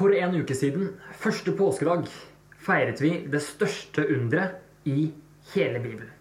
For 0.00 0.14
en 0.16 0.32
uke 0.32 0.54
siden, 0.56 0.94
første 1.20 1.52
påskedag, 1.52 2.06
feiret 2.56 3.02
vi 3.04 3.10
det 3.28 3.42
største 3.44 4.06
underet 4.08 4.54
i 4.88 5.10
hele 5.52 5.82
Bibelen. 5.82 6.14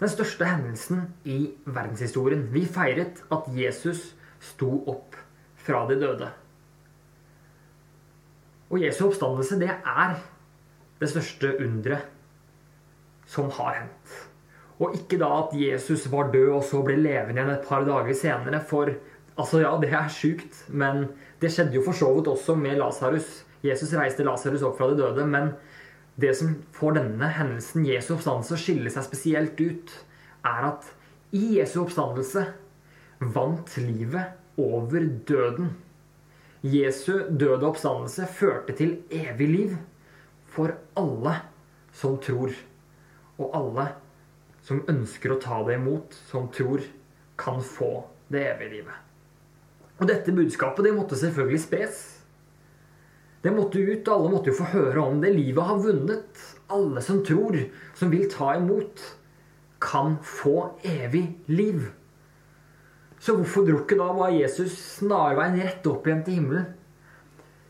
Den 0.00 0.08
største 0.08 0.46
hendelsen 0.48 1.02
i 1.28 1.50
verdenshistorien. 1.66 2.46
Vi 2.54 2.62
feiret 2.64 3.20
at 3.34 3.50
Jesus 3.52 4.14
sto 4.40 4.70
opp 4.88 5.18
fra 5.60 5.82
de 5.90 5.98
døde. 6.00 6.30
Og 8.70 8.80
Jesu 8.80 9.04
oppstandelse, 9.10 9.60
det 9.60 9.68
er 9.74 10.16
det 11.02 11.10
største 11.12 11.52
underet 11.60 12.08
som 13.28 13.52
har 13.58 13.82
hendt. 13.82 14.16
Og 14.80 14.96
ikke 14.96 15.20
da 15.20 15.28
at 15.42 15.52
Jesus 15.60 16.08
var 16.08 16.32
død 16.32 16.54
og 16.54 16.64
så 16.64 16.80
ble 16.86 16.96
levende 16.96 17.36
igjen 17.36 17.52
et 17.52 17.68
par 17.68 17.84
dager 17.84 18.16
senere. 18.16 18.64
For 18.64 18.96
altså 19.38 19.62
ja, 19.62 19.72
det 19.80 19.90
er 19.94 20.10
sjukt, 20.12 20.64
men 20.68 21.08
det 21.42 21.52
skjedde 21.54 21.78
jo 21.78 21.84
for 21.86 21.96
så 21.96 22.10
vidt 22.16 22.30
også 22.30 22.56
med 22.58 22.78
Lasarus. 22.80 23.42
Jesus 23.64 23.94
reiste 23.96 24.26
Lasarus 24.26 24.64
opp 24.66 24.78
fra 24.78 24.90
de 24.90 24.98
døde, 24.98 25.26
men 25.26 25.52
det 26.18 26.34
som 26.34 26.56
får 26.74 26.96
denne 26.98 27.30
hendelsen, 27.30 27.86
Jesu 27.86 28.16
oppstandelse, 28.16 28.56
å 28.56 28.62
skille 28.62 28.90
seg 28.90 29.06
spesielt 29.06 29.60
ut, 29.62 29.92
er 30.46 30.70
at 30.72 30.88
i 31.34 31.58
Jesu 31.58 31.78
oppstandelse 31.84 32.42
vant 33.34 33.76
livet 33.82 34.58
over 34.58 35.06
døden. 35.28 35.76
Jesu 36.66 37.28
døde 37.30 37.68
oppstandelse 37.68 38.26
førte 38.34 38.74
til 38.78 38.96
evig 39.14 39.48
liv 39.52 39.76
for 40.50 40.74
alle 40.98 41.36
som 41.94 42.18
tror, 42.22 42.54
og 43.38 43.54
alle 43.54 43.86
som 44.66 44.82
ønsker 44.90 45.32
å 45.32 45.42
ta 45.42 45.62
det 45.68 45.78
imot, 45.78 46.16
som 46.30 46.50
tror, 46.52 46.82
kan 47.38 47.62
få 47.62 47.92
det 48.32 48.42
evige 48.50 48.80
livet. 48.80 49.07
Og 49.98 50.06
dette 50.06 50.34
budskapet 50.34 50.86
det 50.86 50.94
måtte 50.94 51.18
selvfølgelig 51.18 51.60
spres. 51.64 52.00
Det 53.42 53.52
måtte 53.54 53.82
ut, 53.82 54.08
og 54.08 54.14
alle 54.14 54.32
måtte 54.32 54.50
jo 54.50 54.58
få 54.58 54.70
høre 54.72 55.02
om 55.02 55.20
det. 55.22 55.34
Livet 55.34 55.68
har 55.68 55.82
vunnet. 55.82 56.42
Alle 56.74 57.02
som 57.02 57.22
tror, 57.26 57.56
som 57.98 58.10
vil 58.12 58.26
ta 58.30 58.54
imot, 58.58 59.02
kan 59.82 60.18
få 60.26 60.72
evig 60.86 61.24
liv. 61.46 61.86
Så 63.18 63.34
hvorfor 63.34 63.66
dro 63.66 63.80
ikke 63.82 63.98
da 63.98 64.08
var 64.14 64.34
Jesus 64.34 64.74
snarveien 64.98 65.58
rett 65.58 65.86
opp 65.90 66.06
igjen 66.06 66.24
til 66.26 66.38
himmelen? 66.38 66.68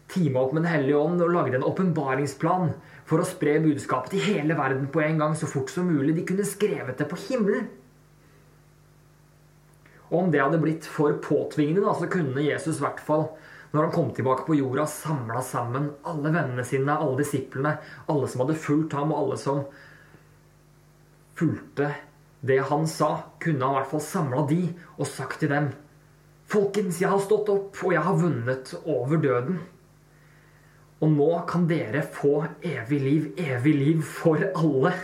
Teama 0.09 0.41
opp 0.41 0.55
med 0.57 0.65
Den 0.65 0.73
hellige 0.73 1.01
ånd 1.01 1.21
og 1.25 1.33
lagde 1.33 1.59
en 1.59 1.67
åpenbaringsplan 1.69 2.73
for 3.09 3.21
å 3.21 3.29
spre 3.29 3.59
budskapet 3.65 4.15
til 4.15 4.25
hele 4.25 4.57
verden 4.57 4.89
på 4.93 5.03
en 5.05 5.21
gang 5.21 5.37
så 5.37 5.49
fort 5.49 5.73
som 5.73 5.89
mulig. 5.89 6.17
De 6.17 6.25
kunne 6.29 6.49
skrevet 6.49 6.97
det 7.01 7.09
på 7.09 7.21
himmelen. 7.29 7.69
Og 10.09 10.23
om 10.23 10.33
det 10.33 10.41
hadde 10.43 10.61
blitt 10.63 10.89
for 10.89 11.17
påtvingende, 11.25 11.85
da, 11.85 11.95
så 11.97 12.09
kunne 12.11 12.45
Jesus 12.45 12.79
i 12.79 12.85
hvert 12.85 13.01
fall, 13.05 13.27
når 13.73 13.89
han 13.89 13.95
kom 13.95 14.13
tilbake 14.17 14.47
på 14.47 14.57
jorda, 14.57 14.87
samla 14.89 15.43
sammen 15.45 15.91
alle 16.09 16.33
vennene 16.33 16.65
sine, 16.65 16.97
alle 16.97 17.21
disiplene, 17.21 17.77
alle 18.09 18.29
som 18.31 18.45
hadde 18.45 18.57
fulgt 18.61 18.97
ham, 18.97 19.13
og 19.13 19.25
alle 19.25 19.41
som 19.41 19.65
fulgte 21.39 21.93
det 22.41 22.63
han 22.71 22.87
sa, 22.89 23.11
kunne 23.43 23.65
han 23.65 23.77
i 23.77 23.81
hvert 23.81 23.93
fall 23.93 24.05
samla 24.05 24.47
de 24.49 24.63
og 24.97 25.07
sagt 25.11 25.43
til 25.43 25.53
dem 25.53 25.71
Folkens, 26.49 26.97
jeg 27.03 27.11
har 27.13 27.21
stått 27.21 27.51
opp, 27.53 27.77
og 27.85 27.93
jeg 27.93 28.01
har 28.01 28.15
vunnet 28.17 28.71
over 28.89 29.19
døden. 29.21 29.59
Og 31.05 31.11
nå 31.13 31.27
kan 31.51 31.67
dere 31.69 32.01
få 32.01 32.39
evig 32.65 33.01
liv, 33.03 33.27
evig 33.37 33.75
liv 33.77 34.01
for 34.01 34.41
alle 34.57 34.95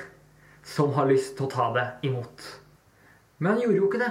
som 0.65 0.95
har 0.97 1.11
lyst 1.11 1.37
til 1.37 1.45
å 1.45 1.53
ta 1.53 1.67
det 1.77 1.85
imot. 2.09 2.47
Men 3.37 3.53
han 3.53 3.61
gjorde 3.61 3.77
jo 3.77 3.91
ikke 3.91 4.01
det. 4.01 4.11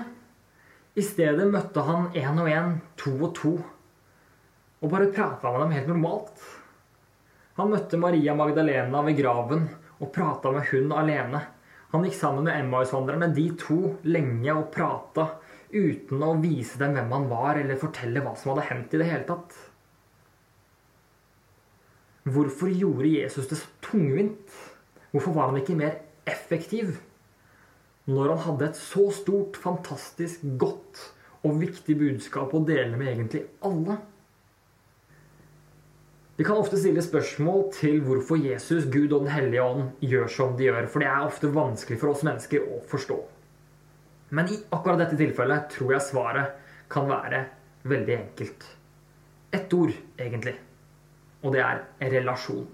I 0.94 1.02
stedet 1.02 1.48
møtte 1.50 1.82
han 1.88 2.12
én 2.14 2.38
og 2.38 2.50
én, 2.50 2.76
to 3.02 3.16
og 3.18 3.32
to, 3.38 3.54
og 4.84 4.92
bare 4.92 5.10
prata 5.16 5.50
med 5.50 5.64
dem 5.64 5.74
helt 5.74 5.90
normalt. 5.90 6.44
Han 7.58 7.72
møtte 7.72 7.98
Maria 8.02 8.36
Magdalena 8.38 9.02
ved 9.06 9.18
graven 9.18 9.68
og 10.00 10.12
prata 10.14 10.52
med 10.54 10.68
hun 10.70 10.94
alene. 10.94 11.42
Han 11.94 12.06
gikk 12.06 12.18
sammen 12.18 12.46
med 12.46 12.60
Emmausvandrerne, 12.60 13.32
de 13.34 13.46
to, 13.58 13.80
lenge 14.06 14.54
og 14.54 14.70
prata 14.74 15.28
uten 15.74 16.22
å 16.22 16.36
vise 16.42 16.78
dem 16.82 16.94
hvem 16.98 17.14
han 17.16 17.30
var, 17.32 17.58
eller 17.62 17.82
fortelle 17.82 18.22
hva 18.22 18.34
som 18.38 18.54
hadde 18.54 18.68
hendt 18.70 18.94
i 18.94 19.02
det 19.02 19.10
hele 19.10 19.28
tatt. 19.30 19.58
Hvorfor 22.24 22.70
gjorde 22.70 23.10
Jesus 23.10 23.50
det 23.50 23.60
så 23.60 23.72
tungvint? 23.84 24.54
Hvorfor 25.12 25.34
var 25.36 25.50
han 25.50 25.60
ikke 25.62 25.78
mer 25.78 25.98
effektiv? 26.30 26.96
Når 28.10 28.34
han 28.34 28.42
hadde 28.48 28.72
et 28.72 28.80
så 28.80 29.10
stort, 29.16 29.60
fantastisk, 29.60 30.44
godt 30.60 31.00
og 31.44 31.60
viktig 31.62 31.96
budskap 32.00 32.52
å 32.56 32.64
dele 32.68 32.98
med 33.00 33.14
egentlig 33.14 33.46
alle. 33.64 34.00
Vi 36.36 36.46
kan 36.48 36.58
ofte 36.58 36.80
stille 36.82 37.04
spørsmål 37.06 37.68
til 37.76 38.00
hvorfor 38.04 38.40
Jesus, 38.42 38.88
Gud 38.92 39.12
og 39.14 39.28
Den 39.28 39.34
hellige 39.36 39.64
ånd 39.64 39.92
gjør 40.02 40.28
som 40.34 40.56
de 40.58 40.66
gjør, 40.66 40.88
for 40.90 41.04
det 41.04 41.10
er 41.12 41.28
ofte 41.28 41.52
vanskelig 41.54 42.00
for 42.02 42.12
oss 42.12 42.24
mennesker 42.26 42.66
å 42.66 42.80
forstå. 42.90 43.20
Men 44.34 44.50
i 44.50 44.58
akkurat 44.74 45.04
dette 45.04 45.20
tilfellet 45.20 45.70
tror 45.76 45.94
jeg 45.94 46.08
svaret 46.08 46.72
kan 46.90 47.06
være 47.08 47.44
veldig 47.86 48.16
enkelt. 48.18 48.66
Ett 49.54 49.74
ord, 49.78 49.94
egentlig. 50.18 50.56
Og 51.44 51.54
det 51.54 51.62
er 51.62 51.84
relasjon. 52.16 52.66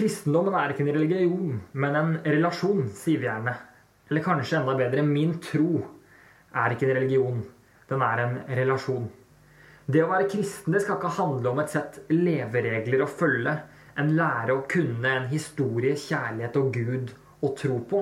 Kristendommen 0.00 0.54
er 0.56 0.72
ikke 0.72 0.86
en 0.86 0.94
religion, 0.94 1.56
men 1.76 1.96
en 1.98 2.12
relasjon, 2.24 2.86
sier 2.96 3.20
vi 3.20 3.26
gjerne. 3.28 3.52
Eller 4.08 4.24
kanskje 4.24 4.56
enda 4.56 4.72
bedre 4.78 5.02
min 5.04 5.34
tro 5.44 5.82
er 6.56 6.72
ikke 6.72 6.86
en 6.88 6.96
religion, 6.96 7.42
den 7.90 8.04
er 8.06 8.22
en 8.22 8.38
relasjon. 8.56 9.10
Det 9.90 10.00
å 10.00 10.08
være 10.08 10.30
kristen 10.32 10.72
det 10.72 10.80
skal 10.86 10.96
ikke 10.96 11.12
handle 11.18 11.52
om 11.52 11.60
et 11.60 11.74
sett 11.74 11.98
leveregler 12.14 13.04
å 13.04 13.10
følge, 13.10 13.52
en 14.00 14.14
lære 14.16 14.56
å 14.56 14.64
kunne, 14.70 15.10
en 15.10 15.28
historie, 15.28 15.92
kjærlighet 15.98 16.56
og 16.56 16.72
Gud 16.72 17.12
å 17.44 17.52
tro 17.60 17.76
på. 17.90 18.00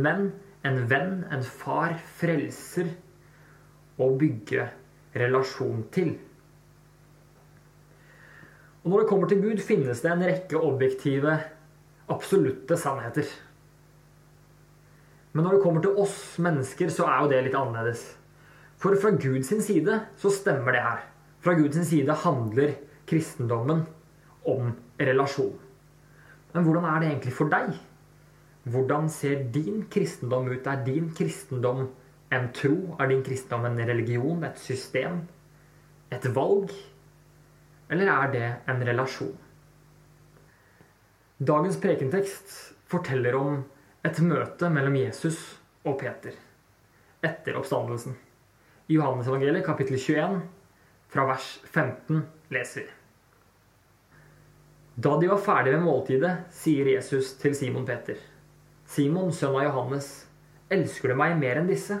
Men 0.00 0.30
en 0.64 0.80
venn, 0.88 1.18
en 1.28 1.44
far, 1.44 1.98
frelser 2.16 2.88
å 4.00 4.08
bygge 4.16 4.70
relasjon 5.20 5.84
til. 5.92 6.14
Og 8.86 8.92
når 8.92 9.02
det 9.02 9.08
kommer 9.10 9.26
til 9.26 9.40
Gud, 9.42 9.58
finnes 9.66 9.98
det 9.98 10.12
en 10.12 10.20
rekke 10.22 10.60
objektive, 10.62 11.32
absolutte 12.06 12.76
sannheter. 12.78 13.26
Men 15.34 15.42
når 15.42 15.56
det 15.56 15.62
kommer 15.64 15.82
til 15.82 15.98
oss 15.98 16.38
mennesker, 16.38 16.92
så 16.94 17.08
er 17.10 17.24
jo 17.24 17.32
det 17.32 17.40
litt 17.48 17.58
annerledes. 17.58 18.04
For 18.78 18.94
fra 19.02 19.10
Guds 19.18 19.50
side 19.66 19.98
så 20.22 20.30
stemmer 20.30 20.78
det 20.78 20.84
her. 20.86 21.02
Fra 21.42 21.56
Guds 21.58 21.82
side 21.90 22.14
handler 22.22 22.76
kristendommen 23.10 23.82
om 24.46 24.70
relasjon. 25.02 25.58
Men 26.54 26.62
hvordan 26.62 26.86
er 26.86 27.02
det 27.02 27.10
egentlig 27.10 27.34
for 27.34 27.50
deg? 27.50 27.74
Hvordan 28.70 29.10
ser 29.10 29.48
din 29.50 29.82
kristendom 29.90 30.46
ut? 30.46 30.66
Er 30.66 30.86
din 30.86 31.10
kristendom 31.10 31.88
en 32.30 32.52
tro? 32.54 32.94
Er 33.00 33.10
din 33.10 33.26
kristendom 33.26 33.66
en 33.66 33.88
religion? 33.90 34.46
Et 34.46 34.62
system? 34.62 35.24
Et 36.14 36.34
valg? 36.38 36.70
Eller 37.88 38.10
er 38.10 38.32
det 38.32 38.46
en 38.66 38.82
relasjon? 38.86 39.36
Dagens 41.36 41.80
prekentekst 41.80 42.52
forteller 42.88 43.36
om 43.36 43.60
et 44.06 44.18
møte 44.24 44.70
mellom 44.72 44.96
Jesus 44.96 45.38
og 45.86 45.98
Peter 46.00 46.34
etter 47.26 47.58
oppstandelsen. 47.58 48.14
I 48.86 48.96
Johannes-evangeliet 48.98 49.66
kapittel 49.66 49.98
21, 49.98 50.40
fra 51.10 51.26
vers 51.26 51.48
15, 51.64 52.22
leser 52.54 52.86
vi. 52.86 52.92
Da 54.96 55.16
de 55.20 55.28
var 55.28 55.42
ferdige 55.42 55.76
med 55.76 55.84
måltidet, 55.84 56.32
sier 56.54 56.88
Jesus 56.88 57.34
til 57.40 57.54
Simon 57.58 57.84
Peter. 57.86 58.16
Simon, 58.88 59.32
sønn 59.34 59.58
av 59.58 59.66
Johannes, 59.66 60.08
elsker 60.72 61.12
du 61.12 61.18
meg 61.18 61.34
mer 61.40 61.60
enn 61.60 61.68
disse? 61.68 61.98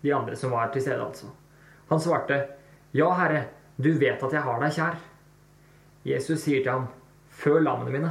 De 0.00 0.14
andre 0.14 0.38
som 0.38 0.54
var 0.54 0.70
til 0.72 0.84
stede, 0.84 1.02
altså. 1.02 1.28
Han 1.90 2.00
svarte, 2.02 2.38
Ja, 2.96 3.10
Herre, 3.18 3.42
du 3.76 3.90
vet 4.00 4.22
at 4.22 4.32
jeg 4.32 4.44
har 4.44 4.62
deg 4.62 4.76
kjær. 4.76 5.00
Jesus 6.06 6.44
sier 6.44 6.62
til 6.62 6.72
ham, 6.72 6.86
Føl 7.36 7.66
lammene 7.66 7.92
mine. 7.92 8.10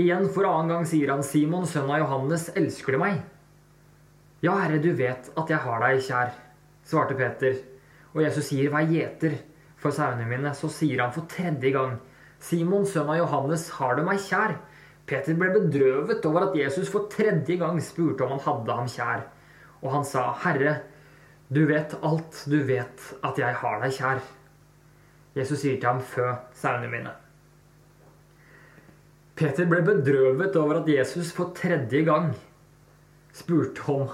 Igjen 0.00 0.30
for 0.32 0.48
annen 0.48 0.70
gang 0.72 0.86
sier 0.88 1.10
han, 1.12 1.24
Simon, 1.24 1.66
sønn 1.68 1.90
av 1.92 2.00
Johannes, 2.02 2.50
elsker 2.56 2.96
du 2.96 3.00
meg? 3.02 3.18
Ja, 4.44 4.54
Herre, 4.62 4.80
du 4.80 4.90
vet 4.96 5.28
at 5.32 5.52
jeg 5.52 5.60
har 5.60 5.84
deg 5.84 6.00
kjær, 6.04 6.32
svarte 6.84 7.16
Peter. 7.18 7.58
Og 8.14 8.22
Jesus 8.24 8.48
sier, 8.48 8.72
vær 8.72 8.88
gjeter 8.88 9.38
for 9.80 9.92
sauene 9.92 10.24
mine. 10.28 10.52
Så 10.56 10.70
sier 10.72 11.02
han 11.04 11.12
for 11.12 11.28
tredje 11.32 11.72
gang, 11.74 11.98
Simon, 12.40 12.84
sønn 12.88 13.12
av 13.12 13.20
Johannes, 13.20 13.68
har 13.78 13.96
du 13.96 14.04
meg 14.06 14.20
kjær? 14.24 14.56
Peter 15.06 15.36
ble 15.38 15.52
bedrøvet 15.54 16.24
over 16.28 16.48
at 16.48 16.56
Jesus 16.58 16.90
for 16.92 17.08
tredje 17.12 17.56
gang 17.60 17.80
spurte 17.84 18.24
om 18.26 18.34
han 18.34 18.44
hadde 18.44 18.78
ham 18.80 18.88
kjær. 18.90 19.24
Og 19.84 19.92
han 19.92 20.06
sa, 20.08 20.28
Herre, 20.44 20.78
du 21.48 21.62
vet 21.66 21.94
alt, 22.02 22.42
du 22.50 22.58
vet 22.66 23.02
at 23.22 23.38
jeg 23.38 23.54
har 23.60 23.80
deg 23.82 23.94
kjær. 23.94 24.20
Jesus 25.36 25.60
sier 25.62 25.78
til 25.78 25.88
ham, 25.88 26.02
fø 26.02 26.32
sauene 26.56 26.90
mine. 26.90 27.12
Peter 29.36 29.68
ble 29.68 29.82
bedrøvet 29.84 30.56
over 30.56 30.80
at 30.80 30.88
Jesus 30.88 31.30
for 31.36 31.52
tredje 31.54 32.00
gang 32.06 32.30
spurte 33.36 33.84
om 33.92 34.08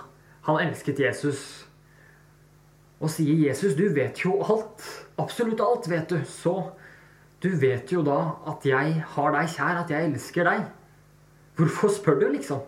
han 0.48 0.64
elsket 0.68 1.00
Jesus. 1.00 1.68
og 3.02 3.10
sier 3.10 3.34
'Jesus, 3.34 3.74
du 3.74 3.88
vet 3.94 4.24
jo 4.24 4.36
alt', 4.42 5.06
absolutt 5.18 5.60
alt, 5.60 5.90
vet 5.90 6.10
du, 6.10 6.20
så 6.24 6.70
du 7.42 7.48
vet 7.48 7.92
jo 7.92 8.02
da 8.02 8.38
at 8.46 8.66
jeg 8.66 9.02
har 9.06 9.32
deg 9.34 9.48
kjær, 9.48 9.80
at 9.82 9.90
jeg 9.90 10.06
elsker 10.06 10.44
deg. 10.44 10.68
Hvorfor 11.56 11.88
spør 11.88 12.20
du, 12.20 12.28
liksom? 12.28 12.60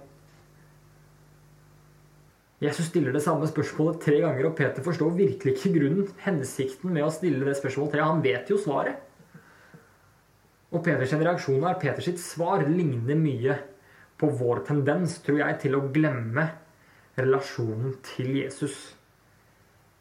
Jesus 2.62 2.86
stiller 2.86 3.12
det 3.12 3.22
samme 3.24 3.48
spørsmålet 3.50 4.00
tre 4.04 4.20
ganger, 4.22 4.46
og 4.48 4.56
Peter 4.56 4.84
forstår 4.84 5.16
virkelig 5.18 5.56
ikke 5.56 5.72
grunnen, 5.74 6.10
hensikten 6.22 6.94
med 6.94 7.04
å 7.04 7.12
stille 7.12 7.44
det 7.46 7.56
spørsmålet 7.58 7.96
tre. 7.96 8.04
Han 8.06 8.22
vet 8.24 8.50
jo 8.52 8.60
svaret. 8.62 9.00
Og 10.74 10.82
Peters 10.82 11.14
reaksjon 11.14 11.64
er 11.66 11.78
Peters 11.78 12.10
svar 12.22 12.64
ligner 12.66 13.18
mye 13.18 13.58
på 14.18 14.30
vår 14.38 14.64
tendens, 14.68 15.18
tror 15.22 15.40
jeg, 15.42 15.58
til 15.66 15.76
å 15.78 15.84
glemme 15.94 16.48
relasjonen 17.18 17.98
til 18.06 18.32
Jesus 18.40 18.78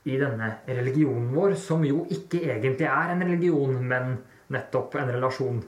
i 0.10 0.18
denne 0.20 0.50
religionen 0.68 1.30
vår, 1.34 1.56
som 1.60 1.84
jo 1.86 2.04
ikke 2.12 2.42
egentlig 2.44 2.88
er 2.90 3.14
en 3.14 3.24
religion, 3.24 3.76
men 3.88 4.18
nettopp 4.54 4.98
en 5.00 5.12
relasjon. 5.14 5.62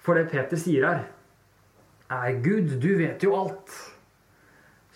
For 0.00 0.16
det 0.16 0.30
Peter 0.32 0.60
sier 0.60 0.86
her, 0.86 1.02
er 2.10 2.38
Gud, 2.42 2.78
du 2.82 2.94
vet 2.98 3.22
jo 3.22 3.34
alt. 3.38 3.74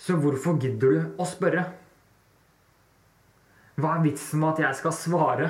Så 0.05 0.19
hvorfor 0.21 0.59
gidder 0.61 0.93
du 0.93 1.21
å 1.23 1.27
spørre? 1.29 1.65
Hva 3.81 3.97
er 3.97 4.05
vitsen 4.05 4.43
med 4.43 4.53
at 4.53 4.67
jeg 4.67 4.79
skal 4.83 4.95
svare 4.95 5.47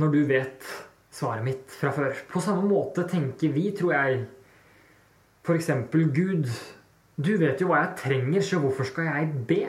når 0.00 0.12
du 0.12 0.18
vet 0.28 0.66
svaret 1.12 1.46
mitt 1.46 1.72
fra 1.72 1.92
før? 1.96 2.12
På 2.28 2.42
samme 2.44 2.68
måte 2.68 3.06
tenker 3.08 3.54
vi, 3.54 3.70
tror 3.76 3.94
jeg, 3.96 4.20
f.eks. 5.40 5.70
Gud, 5.90 6.50
du 7.16 7.32
vet 7.40 7.64
jo 7.64 7.70
hva 7.70 7.80
jeg 7.82 7.96
trenger, 8.04 8.44
så 8.44 8.60
hvorfor 8.60 8.88
skal 8.88 9.08
jeg 9.08 9.32
be? 9.48 9.64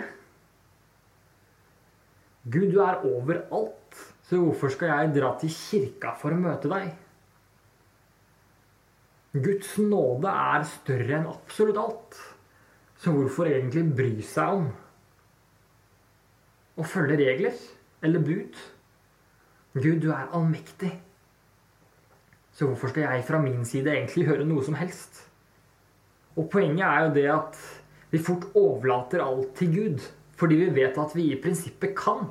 Gud, 2.44 2.74
du 2.74 2.82
er 2.84 3.08
overalt, 3.08 4.04
så 4.28 4.42
hvorfor 4.42 4.74
skal 4.74 4.92
jeg 4.92 5.16
dra 5.16 5.32
til 5.40 5.56
kirka 5.56 6.14
for 6.20 6.36
å 6.36 6.44
møte 6.44 6.72
deg? 6.72 6.92
Guds 9.32 9.78
nåde 9.80 10.28
er 10.28 10.66
større 10.68 11.18
enn 11.20 11.30
absolutt 11.32 11.80
alt, 11.80 12.18
så 13.00 13.14
hvorfor 13.16 13.48
egentlig 13.48 13.86
bry 13.96 14.12
seg 14.28 14.58
om 14.58 14.68
å 16.76 16.88
følge 16.88 17.20
regler 17.22 17.62
eller 18.04 18.26
bud? 18.26 18.60
Gud, 19.78 20.02
du 20.04 20.10
er 20.12 20.34
allmektig, 20.36 20.92
så 22.52 22.68
hvorfor 22.68 22.92
skal 22.92 23.08
jeg 23.08 23.28
fra 23.30 23.40
min 23.42 23.64
side 23.66 23.94
egentlig 23.94 24.28
gjøre 24.28 24.48
noe 24.48 24.64
som 24.66 24.76
helst? 24.76 25.24
Og 26.36 26.50
poenget 26.52 26.86
er 26.88 27.06
jo 27.06 27.14
det 27.16 27.28
at 27.32 27.62
vi 28.12 28.20
fort 28.20 28.50
overlater 28.60 29.24
alt 29.24 29.56
til 29.56 29.72
Gud. 29.76 30.04
Fordi 30.40 30.58
vi 30.58 30.72
vet 30.76 30.98
at 30.98 31.16
vi 31.16 31.30
i 31.32 31.40
prinsippet 31.42 31.94
kan. 31.98 32.28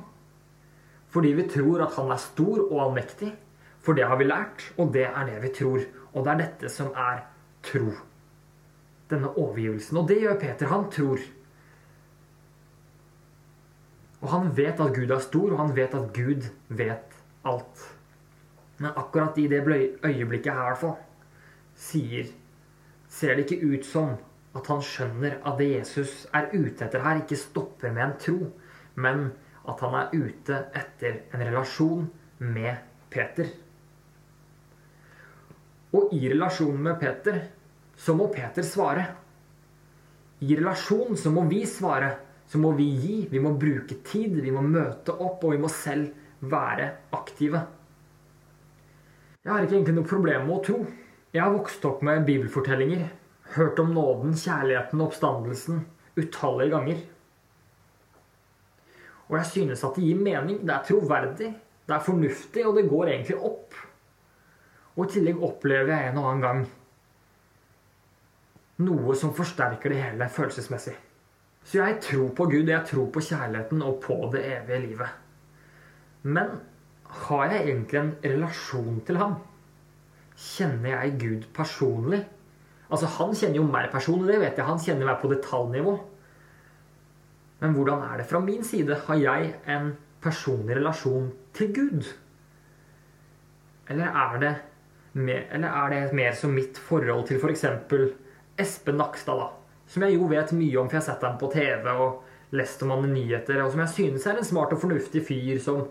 Fordi 1.11 1.33
vi 1.37 1.47
tror 1.49 1.85
at 1.85 1.95
han 1.97 2.11
er 2.11 2.21
stor 2.21 2.65
og 2.67 2.77
allmektig. 2.85 3.31
For 3.81 3.97
det 3.97 4.05
har 4.05 4.19
vi 4.19 4.27
lært, 4.29 4.65
og 4.77 4.93
det 4.93 5.07
er 5.09 5.25
det 5.29 5.39
vi 5.41 5.53
tror. 5.57 5.85
Og 6.13 6.25
det 6.25 6.31
er 6.33 6.41
dette 6.43 6.71
som 6.71 6.91
er 6.97 7.23
tro. 7.65 7.91
Denne 9.11 9.31
overgivelsen. 9.35 9.97
Og 9.97 10.09
det 10.09 10.21
gjør 10.21 10.39
Peter. 10.39 10.71
Han 10.71 10.89
tror. 10.91 11.23
Og 14.21 14.29
han 14.29 14.51
vet 14.57 14.79
at 14.79 14.93
Gud 14.95 15.11
er 15.11 15.23
stor, 15.23 15.51
og 15.51 15.59
han 15.63 15.75
vet 15.75 15.95
at 15.97 16.11
Gud 16.15 16.49
vet 16.69 17.17
alt. 17.47 17.87
Men 18.77 18.91
akkurat 18.95 19.37
i 19.37 19.47
det 19.47 19.63
øyeblikket 20.03 20.53
her, 20.53 20.85
i 20.85 20.93
sier 21.75 22.29
Ser 23.11 23.35
det 23.35 23.51
ikke 23.51 23.73
ut 23.73 23.85
som 23.85 24.13
at 24.55 24.67
han 24.71 24.81
skjønner 24.83 25.33
at 25.43 25.57
det 25.59 25.67
Jesus 25.73 26.27
er 26.33 26.47
ute 26.53 26.85
etter 26.85 27.03
her, 27.03 27.19
ikke 27.19 27.35
stopper 27.35 27.91
med 27.91 28.03
en 28.05 28.13
tro, 28.19 28.37
men 28.95 29.25
at 29.67 29.83
han 29.83 29.97
er 29.99 30.13
ute 30.15 30.59
etter 30.79 31.17
en 31.33 31.43
relasjon 31.43 32.05
med 32.39 32.79
Peter. 33.11 33.51
Og 35.97 36.13
i 36.15 36.21
relasjonen 36.31 36.81
med 36.87 36.99
Peter 37.01 37.41
så 37.99 38.15
må 38.17 38.29
Peter 38.33 38.65
svare. 38.65 39.05
I 40.41 40.55
relasjon 40.57 41.17
så 41.19 41.31
må 41.33 41.45
vi 41.49 41.65
svare. 41.69 42.13
Så 42.47 42.59
må 42.59 42.73
vi 42.75 42.87
gi. 43.03 43.17
Vi 43.31 43.39
må 43.39 43.53
bruke 43.59 43.99
tid. 44.07 44.39
Vi 44.41 44.51
må 44.51 44.63
møte 44.65 45.13
opp, 45.13 45.43
og 45.43 45.53
vi 45.53 45.61
må 45.61 45.69
selv 45.71 46.11
være 46.41 46.89
aktive. 47.15 47.61
Jeg 49.41 49.53
har 49.53 49.63
ikke 49.63 49.77
egentlig 49.77 49.97
noe 49.97 50.09
problem 50.09 50.47
med 50.47 50.55
å 50.57 50.63
tro. 50.65 50.79
Jeg 51.31 51.43
har 51.43 51.53
vokst 51.53 51.85
opp 51.87 52.01
med 52.05 52.25
bibelfortellinger 52.27 53.07
hørt 53.55 53.79
om 53.79 53.93
nåden, 53.95 54.35
kjærligheten 54.37 55.01
og 55.01 55.09
oppstandelsen 55.09 55.85
utallige 56.19 56.73
ganger. 56.75 56.99
Og 59.29 59.37
jeg 59.39 59.47
synes 59.51 59.83
at 59.87 59.95
det 59.95 60.05
gir 60.05 60.19
mening. 60.19 60.59
Det 60.67 60.75
er 60.75 60.85
troverdig, 60.87 61.49
det 61.87 61.95
er 61.95 62.05
fornuftig, 62.05 62.65
og 62.67 62.77
det 62.77 62.89
går 62.91 63.13
egentlig 63.13 63.39
opp. 63.39 63.77
Og 64.97 65.05
i 65.05 65.11
tillegg 65.15 65.43
opplever 65.43 65.93
jeg 65.93 66.11
en 66.11 66.19
og 66.19 66.29
annen 66.29 66.45
gang 66.45 66.61
noe 68.81 69.15
som 69.17 69.33
forsterker 69.35 69.93
det 69.93 70.01
hele 70.01 70.27
følelsesmessig. 70.31 70.95
Så 71.63 71.77
jeg 71.77 71.99
tror 72.01 72.31
på 72.35 72.47
Gud, 72.49 72.69
jeg 72.69 72.85
tror 72.89 73.11
på 73.13 73.21
kjærligheten 73.21 73.83
og 73.85 73.99
på 74.03 74.17
det 74.33 74.41
evige 74.49 74.81
livet. 74.87 75.09
Men 76.23 76.57
har 77.25 77.51
jeg 77.51 77.67
egentlig 77.67 77.99
en 77.99 78.13
relasjon 78.23 79.01
til 79.05 79.19
ham? 79.21 79.35
Kjenner 80.37 80.95
jeg 80.95 81.19
Gud 81.21 81.49
personlig? 81.53 82.23
Altså, 82.89 83.05
Han 83.05 83.35
kjenner 83.35 83.61
jo 83.61 83.67
meg 83.67 83.91
personlig, 83.91 84.33
det 84.33 84.41
vet 84.41 84.57
jeg. 84.57 84.65
Han 84.65 84.81
kjenner 84.81 85.05
meg 85.05 85.21
på 85.21 85.29
detaljnivå. 85.31 85.93
Men 87.61 87.75
hvordan 87.77 88.01
er 88.09 88.17
det 88.17 88.25
fra 88.25 88.39
min 88.39 88.63
side? 88.63 88.97
Har 89.05 89.15
jeg 89.15 89.53
en 89.69 89.93
personlig 90.21 90.75
relasjon 90.75 91.31
til 91.53 91.73
Gud? 91.75 92.09
Eller 93.87 94.05
er 94.09 94.39
det 94.41 94.55
mer, 95.11 95.47
eller 95.51 95.67
er 95.67 95.93
det 95.93 96.17
mer 96.17 96.35
som 96.37 96.53
mitt 96.55 96.77
forhold 96.79 97.27
til 97.29 97.39
f.eks. 97.41 97.65
For 97.89 98.11
Espen 98.61 98.99
Nakstad, 99.01 99.39
da? 99.39 99.49
Som 99.91 100.05
jeg 100.05 100.15
jo 100.15 100.27
vet 100.31 100.53
mye 100.55 100.77
om, 100.79 100.87
for 100.87 100.97
jeg 100.97 101.03
har 101.03 101.09
sett 101.09 101.25
ham 101.27 101.39
på 101.41 101.49
TV 101.51 101.89
og 101.91 102.55
lest 102.55 102.83
om 102.83 102.93
han 102.93 103.09
i 103.09 103.11
nyheter. 103.11 103.59
Og 103.63 103.73
som 103.73 103.83
jeg 103.83 103.95
synes 103.95 104.27
er 104.27 104.39
en 104.39 104.47
smart 104.47 104.75
og 104.75 104.81
fornuftig 104.83 105.23
fyr, 105.27 105.59
som, 105.63 105.83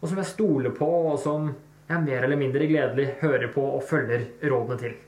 og 0.00 0.08
som 0.08 0.18
jeg 0.18 0.30
stoler 0.32 0.74
på, 0.74 0.88
og 1.12 1.18
som 1.22 1.52
jeg 1.88 2.04
mer 2.06 2.26
eller 2.26 2.40
mindre 2.40 2.68
gledelig 2.70 3.08
hører 3.20 3.50
på 3.54 3.64
og 3.76 3.84
følger 3.86 4.26
rådene 4.42 4.78
til. 4.80 4.98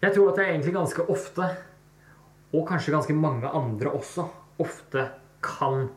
Jeg 0.00 0.14
tror 0.16 0.30
at 0.30 0.40
jeg 0.40 0.54
egentlig 0.54 0.74
ganske 0.74 1.04
ofte, 1.12 1.48
og 2.56 2.66
kanskje 2.68 2.94
ganske 2.94 3.16
mange 3.16 3.48
andre 3.48 3.92
også, 3.92 4.24
ofte 4.60 5.06
kan 5.44 5.90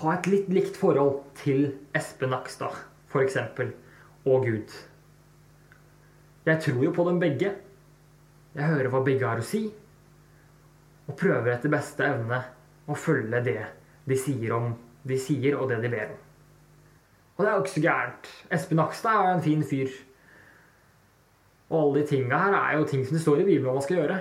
ha 0.00 0.12
et 0.14 0.28
litt 0.30 0.52
likt 0.52 0.76
forhold 0.78 1.22
til 1.40 1.72
Espen 1.96 2.32
Nakstad, 2.32 2.76
f.eks., 3.10 3.36
og 4.24 4.44
Gud. 4.44 4.72
Jeg 6.46 6.62
tror 6.62 6.84
jo 6.84 6.92
på 6.92 7.04
dem 7.08 7.20
begge. 7.20 7.52
Jeg 8.54 8.66
hører 8.66 8.90
hva 8.92 9.02
begge 9.06 9.26
har 9.26 9.40
å 9.40 9.46
si, 9.46 9.62
og 11.06 11.16
prøver 11.18 11.52
etter 11.54 11.72
beste 11.72 12.06
evne 12.06 12.40
å 12.90 12.96
følge 12.98 13.42
det 13.46 13.60
de 14.10 14.18
sier, 14.18 14.52
om, 14.56 14.72
de 15.06 15.18
sier 15.20 15.56
og 15.58 15.70
det 15.70 15.80
de 15.84 15.90
ber 15.92 16.10
om. 16.10 16.18
Og 17.36 17.44
det 17.44 17.50
er 17.50 17.56
jo 17.56 17.64
ikke 17.64 17.72
så 17.76 17.82
gærent. 17.84 18.30
Espen 18.52 18.80
Nakstad 18.80 19.16
er 19.16 19.28
jo 19.28 19.36
en 19.36 19.44
fin 19.44 19.62
fyr. 19.64 19.92
Og 21.70 21.76
alle 21.78 22.02
de 22.02 22.10
tinga 22.10 22.40
her 22.42 22.56
er 22.58 22.74
jo 22.76 22.88
ting 22.90 23.06
som 23.06 23.16
det 23.16 23.22
står 23.22 23.40
i 23.40 23.46
Bibelen 23.46 23.70
om 23.70 23.78
man 23.78 23.86
skal 23.86 24.00
gjøre. 24.00 24.18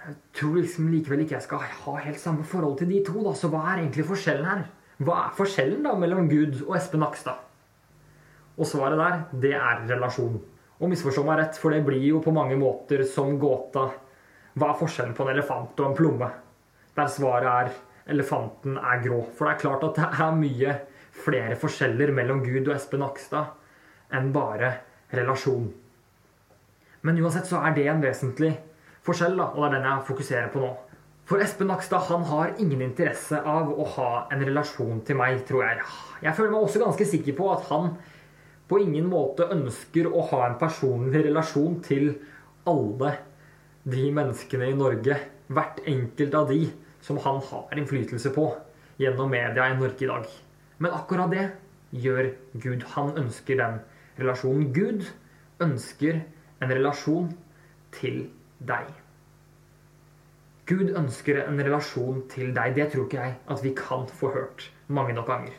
Jeg 0.00 0.16
tror 0.38 0.54
liksom 0.56 0.88
likevel 0.88 1.24
ikke 1.26 1.36
jeg 1.36 1.44
skal 1.44 1.66
ha 1.82 1.96
helt 2.06 2.22
samme 2.22 2.46
forhold 2.46 2.78
til 2.78 2.88
de 2.88 3.02
to. 3.04 3.18
da, 3.26 3.34
Så 3.36 3.50
hva 3.52 3.66
er 3.66 3.82
egentlig 3.82 4.06
forskjellen 4.08 4.48
her? 4.48 4.64
Hva 5.00 5.16
er 5.24 5.36
forskjellen 5.36 5.86
da 5.86 5.94
mellom 5.96 6.26
Gud 6.28 6.58
og 6.66 6.74
Espen 6.76 7.00
Nakstad? 7.00 7.38
Og 8.60 8.68
svaret 8.68 9.00
der, 9.00 9.20
det 9.40 9.54
er 9.56 9.86
relasjon. 9.88 10.34
Og 10.80 10.90
misforstå 10.92 11.24
meg 11.24 11.38
rett, 11.40 11.56
for 11.60 11.72
det 11.72 11.80
blir 11.86 12.02
jo 12.04 12.20
på 12.20 12.34
mange 12.36 12.58
måter 12.60 13.06
som 13.08 13.38
gåta 13.40 13.86
Hva 14.60 14.72
er 14.72 14.78
forskjellen 14.80 15.14
på 15.16 15.24
en 15.24 15.32
elefant 15.32 15.80
og 15.80 15.86
en 15.86 15.96
plomme? 15.96 16.28
Der 16.96 17.08
svaret 17.08 17.48
er 17.48 17.72
elefanten 18.12 18.76
er 18.76 19.00
grå. 19.04 19.22
For 19.36 19.46
det 19.46 19.54
er 19.54 19.62
klart 19.62 19.86
at 19.88 20.00
det 20.00 20.08
er 20.26 20.36
mye 20.36 20.76
flere 21.20 21.56
forskjeller 21.60 22.12
mellom 22.16 22.44
Gud 22.44 22.66
og 22.66 22.74
Espen 22.74 23.00
Nakstad 23.00 23.56
enn 24.16 24.32
bare 24.34 24.74
relasjon. 25.16 25.68
Men 27.06 27.22
uansett 27.22 27.48
så 27.48 27.62
er 27.64 27.72
det 27.76 27.86
en 27.88 28.02
vesentlig 28.04 28.52
forskjell, 29.06 29.38
da, 29.38 29.48
og 29.54 29.64
det 29.64 29.70
er 29.70 29.76
den 29.78 29.88
jeg 29.88 30.08
fokuserer 30.10 30.52
på 30.52 30.60
nå. 30.60 30.74
For 31.30 31.38
Espen 31.38 31.68
Nakstad 31.70 32.08
han 32.08 32.24
har 32.26 32.56
ingen 32.58 32.80
interesse 32.82 33.38
av 33.46 33.68
å 33.70 33.84
ha 33.94 34.06
en 34.34 34.40
relasjon 34.42 34.98
til 35.06 35.14
meg, 35.14 35.44
tror 35.46 35.60
jeg. 35.62 35.82
Jeg 36.24 36.34
føler 36.34 36.50
meg 36.50 36.64
også 36.66 36.80
ganske 36.82 37.04
sikker 37.06 37.36
på 37.38 37.50
at 37.52 37.68
han 37.68 37.92
på 38.66 38.80
ingen 38.82 39.06
måte 39.06 39.46
ønsker 39.54 40.08
å 40.10 40.24
ha 40.32 40.40
en 40.48 40.56
personlig 40.58 41.20
relasjon 41.28 41.76
til 41.86 42.08
alle 42.66 43.12
de 43.94 44.08
menneskene 44.16 44.72
i 44.72 44.74
Norge, 44.80 45.20
hvert 45.54 45.78
enkelt 45.92 46.34
av 46.34 46.50
de, 46.50 46.64
som 46.98 47.20
han 47.22 47.38
har 47.52 47.78
innflytelse 47.78 48.32
på 48.34 48.48
gjennom 48.98 49.30
media 49.30 49.68
i 49.70 49.76
Norge 49.78 50.02
i 50.02 50.10
dag. 50.10 50.26
Men 50.82 50.96
akkurat 50.98 51.30
det 51.30 51.44
gjør 52.08 52.32
Gud. 52.58 52.82
Han 52.96 53.12
ønsker 53.22 53.60
den 53.62 53.78
relasjonen. 54.18 54.72
Gud 54.74 55.06
ønsker 55.62 56.24
en 56.58 56.74
relasjon 56.74 57.30
til 58.00 58.24
deg. 58.58 58.90
Gud 60.70 60.92
ønsker 60.94 61.40
en 61.42 61.58
relasjon 61.58 62.22
til 62.30 62.52
deg. 62.54 62.76
Det 62.76 62.92
tror 62.92 63.08
ikke 63.08 63.24
jeg 63.24 63.36
at 63.50 63.62
vi 63.64 63.74
kan 63.74 64.06
få 64.06 64.30
hørt 64.36 64.68
mange 64.86 65.16
nok 65.16 65.26
ganger. 65.26 65.56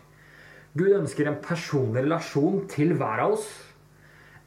Gud 0.77 0.93
ønsker 1.01 1.27
en 1.27 1.41
personlig 1.43 2.05
relasjon 2.05 2.61
til 2.71 2.93
hver 2.95 3.25
av 3.25 3.35
oss. 3.35 3.49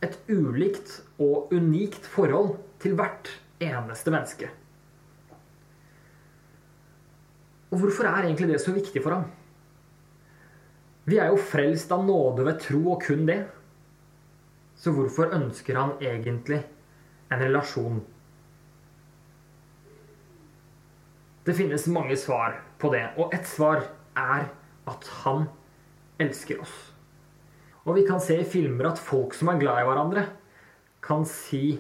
Et 0.01 0.17
ulikt 0.33 1.03
og 1.21 1.53
unikt 1.53 2.09
forhold 2.09 2.55
til 2.81 2.97
hvert 2.97 3.29
eneste 3.61 4.13
menneske. 4.13 4.49
Og 7.75 7.83
hvorfor 7.83 8.09
er 8.09 8.25
egentlig 8.25 8.49
det 8.55 8.63
så 8.63 8.73
viktig 8.73 9.03
for 9.05 9.19
ham? 9.19 9.29
Vi 11.05 11.19
er 11.21 11.29
jo 11.29 11.41
frelst 11.41 11.93
av 11.93 12.07
nåde 12.07 12.47
ved 12.47 12.61
tro 12.65 12.81
og 12.95 13.03
kun 13.05 13.27
det. 13.29 13.43
Så 14.81 14.95
hvorfor 14.97 15.35
ønsker 15.37 15.77
han 15.77 15.97
egentlig 16.01 16.63
en 17.29 17.43
relasjon? 17.43 18.01
Det 21.45 21.55
finnes 21.55 21.87
mange 21.93 22.17
svar 22.17 22.57
på 22.81 22.91
det, 22.95 23.05
og 23.21 23.35
ett 23.37 23.47
svar 23.49 23.83
er 24.17 24.47
at 24.89 25.09
han 25.25 25.49
elsker 26.21 26.63
oss. 26.65 26.75
Og 27.85 27.99
vi 27.99 28.07
kan 28.09 28.23
se 28.23 28.39
i 28.41 28.47
filmer 28.49 28.89
at 28.89 29.01
folk 29.01 29.37
som 29.37 29.51
er 29.53 29.61
glad 29.61 29.83
i 29.83 29.89
hverandre, 29.89 30.25
kan 31.05 31.27
si 31.29 31.77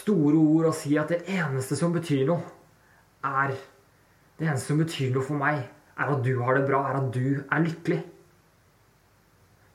store 0.00 0.34
ord 0.40 0.72
og 0.72 0.74
si 0.74 0.96
at 0.98 1.12
det 1.12 1.20
eneste 1.30 1.78
som 1.78 1.94
betyr 1.94 2.26
noe, 2.30 2.42
er 3.24 3.54
Det 4.34 4.48
eneste 4.48 4.72
som 4.72 4.80
betyr 4.82 5.12
noe 5.14 5.22
for 5.22 5.38
meg, 5.38 5.60
er 5.94 6.08
at 6.10 6.22
du 6.26 6.32
har 6.42 6.56
det 6.58 6.64
bra, 6.66 6.80
er 6.90 6.96
at 6.98 7.12
du 7.14 7.38
er 7.38 7.60
lykkelig. 7.62 8.00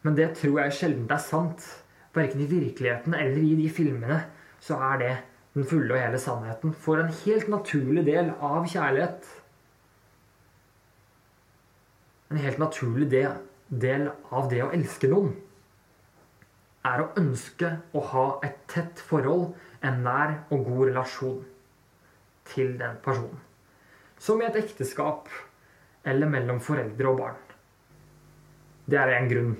Men 0.03 0.18
det 0.18 0.34
tror 0.36 0.58
jeg 0.60 0.75
sjelden 0.75 1.06
er 1.08 1.22
sant. 1.24 1.63
Verken 2.12 2.44
i 2.44 2.50
virkeligheten 2.50 3.15
eller 3.15 3.39
i 3.39 3.56
de 3.56 3.70
filmene 3.72 4.18
så 4.60 4.75
er 4.89 5.00
det 5.00 5.13
den 5.56 5.65
fulle 5.68 5.94
og 5.96 6.01
hele 6.01 6.20
sannheten. 6.22 6.74
For 6.74 7.01
en 7.01 7.13
helt 7.24 7.50
naturlig 7.51 8.06
del 8.08 8.34
av 8.39 8.68
kjærlighet 8.70 9.36
En 12.29 12.38
helt 12.38 12.60
naturlig 12.62 13.08
del, 13.10 14.03
av 14.29 14.51
det 14.51 14.60
å 14.62 14.68
elske 14.70 15.08
noen 15.10 15.32
er 16.86 17.01
å 17.01 17.08
ønske 17.18 17.72
å 17.98 18.03
ha 18.12 18.25
et 18.46 18.60
tett 18.70 19.01
forhold, 19.01 19.56
en 19.82 20.03
nær 20.06 20.36
og 20.53 20.68
god 20.68 20.84
relasjon 20.91 21.39
til 22.51 22.75
den 22.79 23.00
personen. 23.03 23.41
Som 24.20 24.44
i 24.44 24.48
et 24.48 24.60
ekteskap 24.62 25.29
eller 26.08 26.29
mellom 26.29 26.62
foreldre 26.63 27.12
og 27.12 27.20
barn. 27.20 27.41
Det 28.89 29.00
er 29.00 29.15
en 29.15 29.29
grunn 29.32 29.53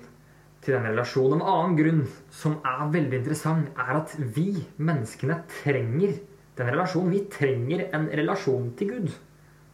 til 0.64 0.76
den 0.76 0.90
relasjonen. 0.90 1.40
En 1.40 1.54
annen 1.54 1.78
grunn 1.80 2.04
som 2.34 2.60
er 2.68 2.92
veldig 2.94 3.22
interessant, 3.22 3.72
er 3.80 4.02
at 4.02 4.14
vi 4.20 4.52
menneskene 4.78 5.42
trenger 5.62 6.20
den 6.60 6.72
relasjonen. 6.74 7.16
Vi 7.16 7.26
trenger 7.32 7.88
en 7.96 8.08
relasjon 8.22 8.72
til 8.80 8.94
Gud. 8.94 9.18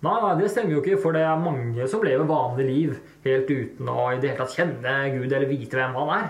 Nei, 0.05 0.15
det 0.37 0.51
stemmer 0.53 0.75
jo 0.75 0.81
ikke, 0.83 0.99
for 1.01 1.15
det 1.17 1.23
er 1.25 1.39
mange 1.41 1.87
som 1.89 2.03
lever 2.05 2.27
vanlig 2.29 2.65
liv 2.67 2.97
helt 3.25 3.49
uten 3.49 3.87
å 3.89 4.09
i 4.11 4.19
det 4.19 4.33
hele 4.33 4.41
tatt 4.43 4.57
kjenne 4.59 4.97
Gud 5.15 5.31
eller 5.31 5.49
vite 5.49 5.79
hvem 5.79 5.95
han 5.97 6.11
er 6.19 6.27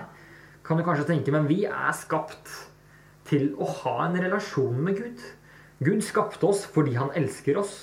kan 0.66 0.78
du 0.78 0.82
kanskje 0.86 1.06
tenke, 1.06 1.30
men 1.30 1.46
vi 1.46 1.62
er 1.68 1.92
skapt 1.94 2.50
til 3.28 3.52
å 3.62 3.68
ha 3.82 3.96
en 4.06 4.16
relasjon 4.18 4.78
med 4.82 4.98
Gud. 4.98 5.22
Gud 5.86 6.02
skapte 6.02 6.48
oss 6.48 6.64
fordi 6.72 6.96
han 6.98 7.12
elsker 7.18 7.60
oss 7.60 7.74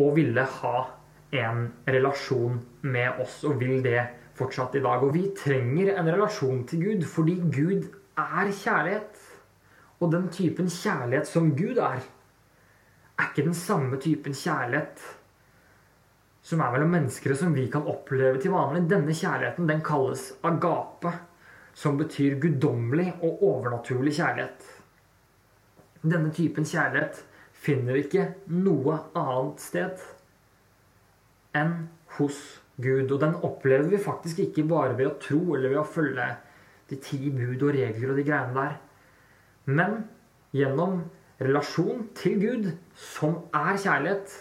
og 0.00 0.14
ville 0.16 0.44
ha 0.60 0.76
en 1.36 1.66
relasjon 1.88 2.60
med 2.86 3.20
oss, 3.20 3.42
og 3.44 3.58
vil 3.60 3.82
det 3.84 4.06
fortsatt 4.36 4.76
i 4.76 4.82
dag. 4.84 5.04
Og 5.04 5.14
vi 5.16 5.28
trenger 5.36 5.94
en 5.96 6.10
relasjon 6.12 6.64
til 6.68 6.84
Gud 6.84 7.06
fordi 7.08 7.36
Gud 7.44 7.86
er 8.20 8.52
kjærlighet. 8.52 9.22
Og 10.00 10.12
den 10.12 10.28
typen 10.32 10.68
kjærlighet 10.70 11.28
som 11.28 11.52
Gud 11.56 11.78
er, 11.80 12.02
er 13.16 13.30
ikke 13.30 13.46
den 13.46 13.56
samme 13.56 13.96
typen 14.00 14.36
kjærlighet 14.36 15.04
som 16.46 16.60
er 16.62 16.70
mellom 16.70 16.92
mennesker 16.94 17.34
som 17.34 17.54
vi 17.56 17.64
kan 17.72 17.88
oppleve 17.90 18.38
til 18.38 18.52
vanlig. 18.54 18.84
Denne 18.90 19.14
kjærligheten 19.16 19.66
den 19.66 19.80
kalles 19.84 20.28
agape 20.46 21.10
som 21.76 21.96
betyr 21.98 22.38
guddommelig 22.40 23.08
og 23.20 23.42
overnaturlig 23.42 24.14
kjærlighet. 24.16 24.68
Denne 26.06 26.30
typen 26.32 26.68
kjærlighet 26.68 27.24
finner 27.56 27.98
ikke 27.98 28.28
noe 28.52 29.00
annet 29.16 29.64
sted 29.64 30.06
enn 31.56 31.74
hos 32.18 32.38
Gud. 32.38 32.65
Og 32.76 33.20
den 33.20 33.38
opplever 33.46 33.88
vi 33.88 34.00
faktisk 34.02 34.42
ikke 34.44 34.66
bare 34.68 34.96
ved 34.98 35.08
å 35.08 35.18
tro 35.20 35.40
eller 35.56 35.72
ved 35.72 35.80
å 35.80 35.88
følge 35.88 36.26
de 36.90 36.98
ti 37.02 37.30
bud 37.32 37.62
og 37.62 37.72
regler 37.74 38.12
og 38.12 38.18
de 38.20 38.24
greiene 38.26 38.56
der. 38.56 38.76
Men 39.66 39.96
gjennom 40.54 41.00
relasjon 41.40 42.06
til 42.16 42.36
Gud, 42.40 42.68
som 42.94 43.40
er 43.54 43.80
kjærlighet, 43.80 44.34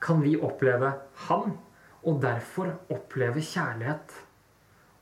kan 0.00 0.20
vi 0.24 0.36
oppleve 0.36 0.92
Han, 1.28 1.56
og 2.06 2.20
derfor 2.22 2.72
oppleve 2.92 3.42
kjærlighet 3.42 4.14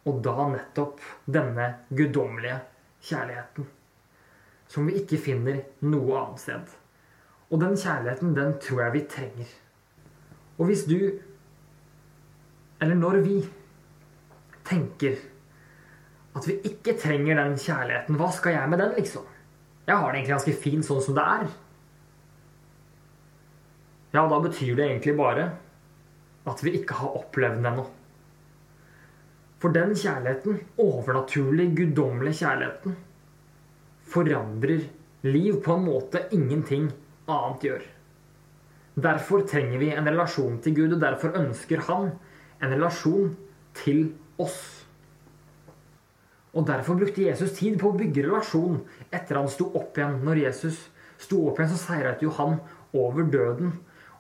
og 0.09 0.21
da 0.25 0.47
nettopp 0.53 1.01
denne 1.27 1.67
guddommelige 1.89 2.59
kjærligheten. 3.05 3.67
Som 4.69 4.89
vi 4.89 4.99
ikke 5.01 5.21
finner 5.21 5.61
noe 5.85 6.17
annet 6.21 6.43
sted. 6.43 6.73
Og 7.51 7.61
den 7.61 7.77
kjærligheten, 7.77 8.35
den 8.37 8.57
tror 8.61 8.83
jeg 8.85 8.95
vi 8.95 9.05
trenger. 9.15 9.53
Og 10.59 10.69
hvis 10.69 10.85
du, 10.89 10.99
eller 12.83 12.99
når 12.99 13.21
vi, 13.25 13.37
tenker 14.65 15.19
at 16.35 16.47
vi 16.49 16.57
ikke 16.67 16.97
trenger 16.99 17.39
den 17.39 17.59
kjærligheten, 17.61 18.17
hva 18.19 18.31
skal 18.35 18.57
jeg 18.57 18.71
med 18.71 18.81
den, 18.83 18.95
liksom? 18.99 19.27
Jeg 19.85 20.01
har 20.01 20.09
det 20.09 20.19
egentlig 20.19 20.35
ganske 20.35 20.55
fint 20.65 20.87
sånn 20.87 21.03
som 21.05 21.19
det 21.19 21.25
er. 21.35 21.45
Ja, 24.15 24.25
da 24.31 24.39
betyr 24.41 24.73
det 24.79 24.87
egentlig 24.89 25.15
bare 25.19 25.51
at 26.49 26.61
vi 26.65 26.75
ikke 26.79 26.97
har 26.99 27.17
opplevd 27.21 27.61
den 27.61 27.71
ennå. 27.73 27.85
For 29.63 29.73
den 29.73 29.95
kjærligheten, 29.97 30.59
overnaturlig, 30.81 31.71
guddommelig 31.77 32.35
kjærligheten, 32.41 32.97
forandrer 34.15 34.85
liv 35.25 35.57
på 35.65 35.77
en 35.77 35.87
måte 35.87 36.27
ingenting 36.37 36.91
annet 37.25 37.65
gjør. 37.65 37.85
Derfor 38.95 39.47
trenger 39.49 39.81
vi 39.81 39.89
en 39.95 40.07
relasjon 40.07 40.61
til 40.63 40.77
Gud, 40.77 40.97
og 40.97 41.01
derfor 41.03 41.39
ønsker 41.41 41.83
han 41.89 42.13
en 42.65 42.75
relasjon 42.75 43.35
til 43.77 44.09
oss. 44.41 44.85
Og 46.55 46.67
Derfor 46.67 46.99
brukte 46.99 47.27
Jesus 47.27 47.57
tid 47.59 47.79
på 47.81 47.91
å 47.91 47.99
bygge 47.99 48.29
relasjon 48.29 48.79
etter 49.11 49.41
han 49.41 49.51
sto 49.51 49.67
opp 49.75 49.99
igjen. 49.99 50.21
Når 50.27 50.45
Jesus 50.45 50.79
sto 51.19 51.41
opp 51.49 51.59
igjen, 51.59 51.73
så 51.75 51.81
seiret 51.83 52.23
jo 52.23 52.31
han 52.39 52.61
over 52.95 53.27
døden. 53.27 53.73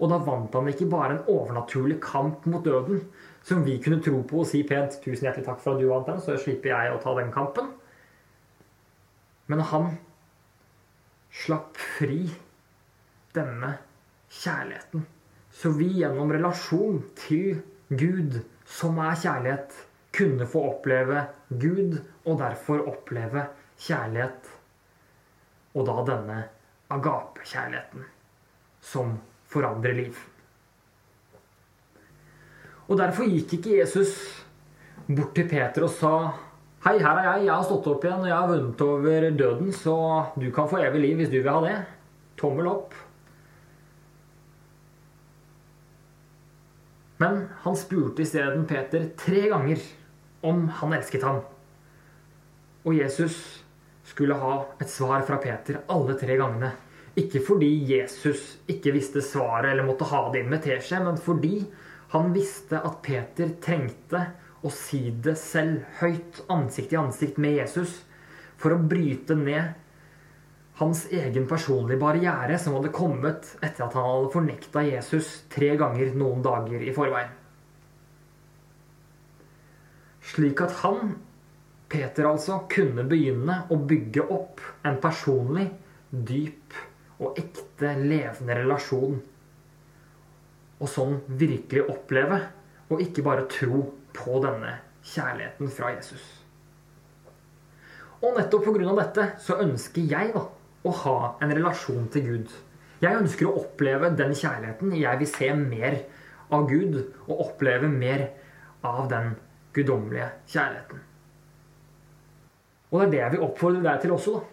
Og 0.02 0.10
da 0.10 0.18
vant 0.26 0.54
han 0.58 0.70
ikke 0.70 0.90
bare 0.90 1.14
en 1.14 1.28
overnaturlig 1.30 2.00
kamp 2.02 2.46
mot 2.50 2.64
døden, 2.66 3.04
som 3.46 3.62
vi 3.62 3.76
kunne 3.82 4.02
tro 4.02 4.18
på 4.26 4.40
og 4.42 4.48
si 4.50 4.64
pent 4.66 4.98
'tusen 4.98 5.28
hjertelig 5.28 5.46
takk 5.46 5.60
for 5.62 5.74
at 5.74 5.80
du 5.80 5.88
vant 5.88 6.08
den', 6.08 6.20
så 6.20 6.34
slipper 6.40 6.72
jeg 6.72 6.92
å 6.92 7.00
ta 7.02 7.14
den 7.14 7.30
kampen. 7.30 7.70
Men 9.46 9.60
han 9.60 9.98
slapp 11.30 11.76
fri 11.76 12.30
denne 13.34 13.76
kjærligheten. 14.30 15.04
Så 15.52 15.70
vi 15.70 15.90
gjennom 16.00 16.32
relasjon 16.32 17.02
til 17.14 17.62
Gud, 17.88 18.40
som 18.66 18.98
er 19.02 19.18
kjærlighet, 19.20 19.74
kunne 20.14 20.46
få 20.46 20.62
oppleve 20.70 21.26
Gud, 21.50 21.98
og 22.24 22.38
derfor 22.40 22.86
oppleve 22.88 23.46
kjærlighet. 23.80 24.50
Og 25.74 25.86
da 25.88 26.04
denne 26.08 26.38
agape-kjærligheten 26.94 28.06
som 28.84 29.16
forandrer 29.50 29.96
liv. 29.98 30.16
Og 32.88 32.98
derfor 33.00 33.28
gikk 33.28 33.56
ikke 33.58 33.78
Jesus 33.80 34.16
bort 35.08 35.34
til 35.36 35.48
Peter 35.48 35.86
og 35.86 35.92
sa 35.92 36.16
Hei, 36.84 36.98
her 37.00 37.16
er 37.16 37.24
jeg. 37.24 37.46
Jeg 37.46 37.54
har 37.54 37.62
stått 37.64 37.86
opp 37.88 38.02
igjen, 38.04 38.20
og 38.20 38.28
jeg 38.28 38.36
har 38.36 38.48
vunnet 38.50 38.82
over 38.84 39.26
døden, 39.32 39.70
så 39.72 39.94
du 40.36 40.50
kan 40.52 40.68
få 40.68 40.82
evig 40.84 41.00
liv 41.00 41.14
hvis 41.16 41.30
du 41.32 41.38
vil 41.38 41.48
ha 41.48 41.62
det. 41.64 41.78
Tommel 42.36 42.68
opp. 42.68 42.92
Men 47.22 47.44
han 47.62 47.76
spurte 47.78 48.24
isteden 48.24 48.66
Peter 48.66 49.08
tre 49.18 49.48
ganger 49.48 49.82
om 50.44 50.66
han 50.80 50.96
elsket 50.96 51.22
ham. 51.22 51.42
Og 52.84 52.96
Jesus 52.98 53.38
skulle 54.04 54.36
ha 54.36 54.56
et 54.82 54.90
svar 54.90 55.22
fra 55.24 55.38
Peter 55.40 55.80
alle 55.92 56.16
tre 56.20 56.36
gangene. 56.36 56.72
Ikke 57.16 57.40
fordi 57.46 57.70
Jesus 57.88 58.56
ikke 58.70 58.92
visste 58.96 59.22
svaret 59.22 59.70
eller 59.70 59.86
måtte 59.86 60.08
ha 60.10 60.26
det 60.32 60.42
inn 60.42 60.50
med 60.50 60.64
teskje, 60.64 60.98
men 61.04 61.20
fordi 61.22 61.62
han 62.14 62.34
visste 62.34 62.80
at 62.82 62.98
Peter 63.06 63.54
trengte 63.62 64.20
å 64.64 64.72
si 64.72 65.06
det 65.22 65.36
selv 65.38 65.84
høyt, 66.00 66.42
ansikt 66.50 66.92
i 66.94 66.98
ansikt 66.98 67.38
med 67.42 67.60
Jesus, 67.60 68.00
for 68.58 68.74
å 68.74 68.82
bryte 68.82 69.36
ned 69.38 69.74
hans 70.74 71.04
egen 71.12 71.46
personlige 71.46 72.00
barriere 72.00 72.58
som 72.58 72.74
hadde 72.74 72.90
kommet 72.94 73.52
etter 73.62 73.86
at 73.86 73.94
han 73.94 74.08
hadde 74.08 74.32
fornekta 74.34 74.82
Jesus 74.86 75.44
tre 75.52 75.74
ganger 75.78 76.16
noen 76.18 76.42
dager 76.42 76.82
i 76.82 76.94
forveien. 76.94 77.30
Slik 80.24 80.64
at 80.64 80.72
han, 80.80 81.14
Peter 81.92 82.26
altså, 82.26 82.62
kunne 82.70 83.04
begynne 83.06 83.60
å 83.70 83.78
bygge 83.78 84.24
opp 84.34 84.62
en 84.82 84.98
personlig, 85.02 85.68
dyp 86.10 86.74
og 87.20 87.38
ekte, 87.38 87.92
levende 88.00 88.56
relasjon. 88.58 89.20
Og 90.80 90.90
sånn 90.90 91.20
virkelig 91.28 91.84
oppleve, 91.92 92.40
og 92.90 93.02
ikke 93.04 93.22
bare 93.24 93.46
tro 93.52 93.84
på 94.16 94.40
denne 94.42 94.78
kjærligheten 95.04 95.70
fra 95.76 95.92
Jesus. 95.94 96.24
Og 98.24 98.34
nettopp 98.38 98.66
pga. 98.66 98.92
dette 98.98 99.28
så 99.44 99.60
ønsker 99.60 100.08
jeg 100.08 100.32
da, 100.34 100.44
å 100.84 100.92
ha 101.04 101.16
en 101.42 101.52
relasjon 101.54 102.08
til 102.12 102.28
Gud. 102.28 102.52
Jeg 103.02 103.20
ønsker 103.20 103.48
å 103.48 103.56
oppleve 103.64 104.12
den 104.16 104.34
kjærligheten. 104.36 104.94
Jeg 104.96 105.20
vil 105.20 105.30
se 105.30 105.50
mer 105.56 105.98
av 106.54 106.68
Gud 106.70 107.00
og 107.26 107.40
oppleve 107.48 107.88
mer 107.90 108.28
av 108.84 109.08
den 109.10 109.34
guddommelige 109.74 110.30
kjærligheten. 110.52 111.02
Og 112.92 113.00
det 113.00 113.06
er 113.06 113.12
det 113.12 113.22
jeg 113.22 113.34
vil 113.34 113.46
oppfordre 113.48 113.82
deg 113.84 114.02
til 114.04 114.14
også. 114.14 114.38
da. 114.38 114.50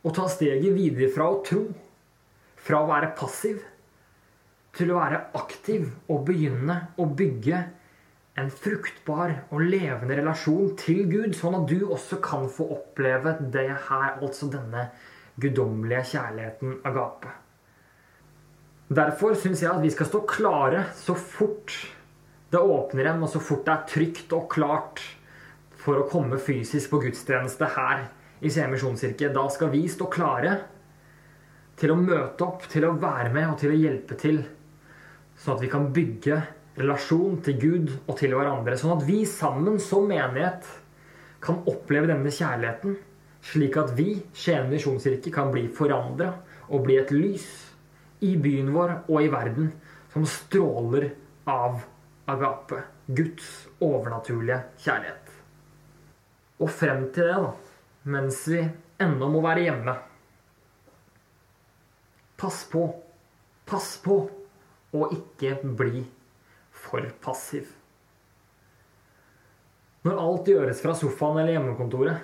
Å 0.00 0.14
ta 0.16 0.26
steget 0.32 0.72
videre 0.76 1.10
fra 1.12 1.26
å 1.28 1.40
tro, 1.44 1.66
fra 2.60 2.80
å 2.82 2.88
være 2.88 3.12
passiv, 3.16 3.60
til 4.76 4.92
å 4.92 5.00
være 5.00 5.20
aktiv 5.36 5.88
og 6.12 6.24
begynne 6.28 6.76
å 7.00 7.06
bygge 7.18 7.60
en 8.40 8.50
fruktbar 8.54 9.34
og 9.50 9.64
levende 9.66 10.16
relasjon 10.20 10.74
til 10.80 11.02
Gud, 11.10 11.34
sånn 11.36 11.58
at 11.58 11.66
du 11.68 11.88
også 11.88 12.20
kan 12.24 12.46
få 12.52 12.68
oppleve 12.76 13.36
det 13.52 13.68
her, 13.88 14.20
altså 14.20 14.48
denne 14.52 14.88
guddommelige 15.40 16.04
kjærligheten 16.14 16.80
agape. 16.88 17.32
Derfor 18.90 19.36
syns 19.38 19.62
jeg 19.62 19.70
at 19.70 19.82
vi 19.84 19.92
skal 19.94 20.08
stå 20.08 20.24
klare 20.26 20.84
så 20.98 21.14
fort 21.14 21.74
det 22.50 22.58
åpner 22.58 23.04
igjen, 23.04 23.22
og 23.22 23.30
så 23.30 23.38
fort 23.42 23.62
det 23.66 23.74
er 23.74 23.88
trygt 23.92 24.32
og 24.34 24.48
klart 24.50 25.02
for 25.80 26.00
å 26.00 26.08
komme 26.10 26.40
fysisk 26.42 26.90
på 26.90 26.98
gudstjeneste 27.04 27.68
her 27.76 28.08
i 28.42 28.50
Misjonskirke. 28.50 29.30
Da 29.30 29.44
skal 29.54 29.70
vi 29.70 29.84
stå 29.88 30.08
klare 30.10 30.56
til 31.78 31.94
å 31.94 32.00
møte 32.00 32.44
opp, 32.44 32.66
til 32.68 32.88
å 32.88 32.96
være 32.98 33.30
med 33.32 33.52
og 33.52 33.60
til 33.60 33.70
å 33.72 33.78
hjelpe 33.78 34.18
til, 34.18 34.42
sånn 35.38 35.56
at 35.56 35.62
vi 35.62 35.70
kan 35.72 35.86
bygge 35.94 36.40
relasjon 36.80 37.38
til 37.46 37.60
Gud 37.60 37.94
og 38.06 38.16
til 38.18 38.34
hverandre. 38.34 38.74
Sånn 38.80 38.96
at 38.98 39.06
vi 39.06 39.22
sammen 39.28 39.78
som 39.82 40.10
menighet 40.10 40.66
kan 41.40 41.62
oppleve 41.70 42.10
denne 42.10 42.32
kjærligheten, 42.34 42.98
slik 43.42 43.76
at 43.80 43.94
vi, 43.96 44.14
Skien 44.36 44.68
misjonskirke, 44.70 45.32
kan 45.32 45.50
bli 45.52 45.66
forandra 45.74 46.32
og 46.68 46.84
bli 46.86 46.98
et 47.00 47.12
lys 47.14 47.46
i 48.24 48.34
byen 48.40 48.72
vår 48.74 48.96
og 49.08 49.22
i 49.24 49.30
verden 49.32 49.72
som 50.12 50.26
stråler 50.28 51.10
av 51.48 51.82
agape. 52.30 52.84
Guds 53.10 53.46
overnaturlige 53.82 54.60
kjærlighet. 54.78 55.30
Og 56.60 56.70
frem 56.70 57.08
til 57.14 57.26
det, 57.26 57.40
da, 57.40 57.80
mens 58.12 58.44
vi 58.52 58.60
ennå 59.00 59.30
må 59.32 59.42
være 59.42 59.66
hjemme 59.66 59.96
Pass 62.40 62.62
på, 62.72 62.86
pass 63.68 63.98
på 64.00 64.14
å 64.96 65.08
ikke 65.12 65.58
bli 65.76 66.00
for 66.72 67.04
passiv. 67.20 67.66
Når 70.08 70.20
alt 70.22 70.48
gjøres 70.48 70.80
fra 70.80 70.94
sofaen 70.96 71.42
eller 71.42 71.58
hjemmekontoret, 71.58 72.22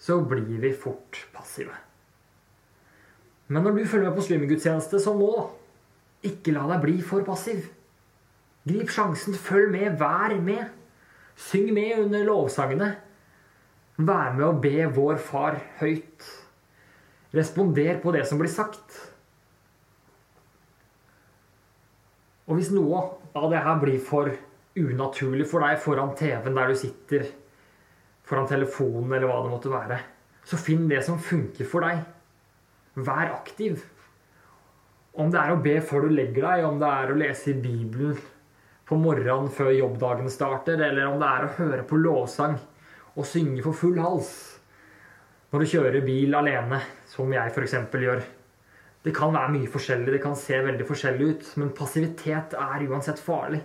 så 0.00 0.20
blir 0.24 0.60
vi 0.62 0.72
fort 0.72 1.26
passive. 1.34 1.74
Men 3.50 3.66
når 3.66 3.76
du 3.76 3.84
følger 3.84 4.08
med 4.08 4.16
på 4.16 4.24
streaminggudstjeneste 4.24 5.00
som 5.02 5.18
nå, 5.20 5.34
ikke 6.24 6.54
la 6.54 6.66
deg 6.70 6.82
bli 6.84 6.96
for 7.04 7.24
passiv. 7.26 7.66
Grip 8.68 8.92
sjansen, 8.92 9.34
følg 9.34 9.72
med, 9.72 9.96
vær 10.00 10.36
med. 10.40 10.68
Syng 11.40 11.72
med 11.74 12.04
under 12.04 12.24
lovsangene. 12.28 12.90
Vær 14.00 14.36
med 14.36 14.46
å 14.46 14.58
be 14.60 14.86
vår 14.94 15.18
Far 15.24 15.58
høyt. 15.80 16.28
Responder 17.36 18.00
på 18.02 18.12
det 18.14 18.26
som 18.28 18.40
blir 18.40 18.52
sagt. 18.52 18.96
Og 22.50 22.58
hvis 22.58 22.72
noe 22.74 23.02
av 23.38 23.50
det 23.52 23.60
her 23.62 23.82
blir 23.82 24.00
for 24.02 24.32
unaturlig 24.78 25.46
for 25.50 25.62
deg 25.62 25.82
foran 25.82 26.16
TV-en 26.18 26.56
der 26.56 26.70
du 26.72 26.78
sitter, 26.78 27.28
foran 28.30 28.48
telefonen 28.48 29.10
eller 29.10 29.26
hva 29.26 29.40
det 29.42 29.52
måtte 29.52 29.72
være, 29.72 30.00
så 30.46 30.58
finn 30.60 30.86
det 30.90 31.02
som 31.06 31.18
funker 31.20 31.66
for 31.68 31.84
deg. 31.84 32.04
Vær 33.00 33.32
aktiv. 33.34 33.82
Om 35.18 35.32
det 35.32 35.40
er 35.40 35.54
å 35.54 35.62
be 35.62 35.76
før 35.82 36.06
du 36.06 36.14
legger 36.14 36.46
deg, 36.46 36.66
om 36.66 36.78
det 36.78 36.90
er 36.90 37.10
å 37.10 37.18
lese 37.18 37.50
i 37.50 37.58
Bibelen 37.58 38.18
på 38.86 38.98
morgenen 38.98 39.50
før 39.54 39.72
jobbdagen 39.74 40.30
starter, 40.30 40.78
eller 40.78 41.10
om 41.10 41.18
det 41.20 41.28
er 41.28 41.46
å 41.46 41.54
høre 41.58 41.82
på 41.86 41.98
lovsang 41.98 42.56
og 43.16 43.26
synge 43.26 43.62
for 43.66 43.76
full 43.76 43.98
hals 44.02 44.30
når 45.50 45.64
du 45.64 45.70
kjører 45.72 46.04
bil 46.06 46.34
alene, 46.38 46.78
som 47.10 47.32
jeg 47.34 47.50
f.eks. 47.50 47.72
gjør. 47.90 48.20
Det 49.02 49.12
kan 49.16 49.32
være 49.34 49.50
mye 49.56 49.70
forskjellig, 49.72 50.12
det 50.14 50.22
kan 50.22 50.36
se 50.38 50.60
veldig 50.62 50.86
forskjellig 50.86 51.30
ut, 51.30 51.48
men 51.58 51.72
passivitet 51.74 52.54
er 52.54 52.84
uansett 52.86 53.18
farlig. 53.18 53.58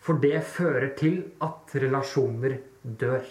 For 0.00 0.16
det 0.22 0.38
fører 0.48 0.94
til 0.96 1.18
at 1.44 1.74
relasjoner 1.76 2.56
dør. 2.80 3.26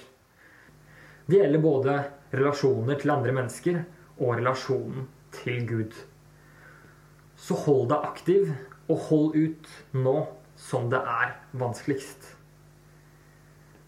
Det 1.25 1.39
gjelder 1.39 1.63
både 1.63 1.95
relasjoner 2.35 2.99
til 3.01 3.13
andre 3.13 3.33
mennesker 3.35 3.79
og 4.19 4.35
relasjonen 4.37 5.07
til 5.35 5.65
Gud. 5.69 5.95
Så 7.35 7.57
hold 7.65 7.89
deg 7.91 8.09
aktiv, 8.11 8.51
og 8.85 8.99
hold 9.09 9.33
ut 9.33 9.69
nå 9.97 10.17
som 10.61 10.91
det 10.91 10.99
er 11.01 11.31
vanskeligst. 11.57 12.27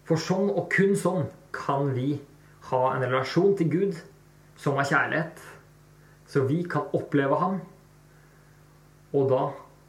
For 0.08 0.18
sånn, 0.18 0.50
og 0.50 0.66
kun 0.74 0.96
sånn, 0.98 1.28
kan 1.54 1.94
vi 1.94 2.18
ha 2.72 2.82
en 2.94 3.06
relasjon 3.06 3.54
til 3.56 3.70
Gud 3.72 4.02
som 4.58 4.76
er 4.80 4.90
kjærlighet 4.90 5.46
så 6.28 6.40
vi 6.40 6.62
kan 6.64 6.90
oppleve 6.92 7.36
ham, 7.40 7.60
og 9.16 9.30
da 9.30 9.44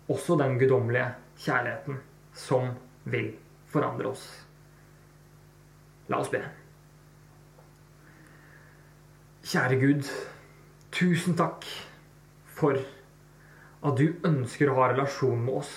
også 0.09 0.37
den 0.39 0.55
guddommelige 0.59 1.09
kjærligheten 1.43 1.99
som 2.33 2.71
vil 3.03 3.33
forandre 3.67 4.13
oss. 4.13 4.23
La 6.07 6.21
oss 6.23 6.31
be. 6.31 6.39
Kjære 9.49 9.79
Gud, 9.81 10.05
tusen 10.93 11.33
takk 11.33 11.63
for 12.53 12.77
at 12.77 13.95
du 13.97 14.11
ønsker 14.27 14.69
å 14.69 14.75
ha 14.77 14.89
relasjon 14.91 15.39
med 15.41 15.55
oss. 15.63 15.71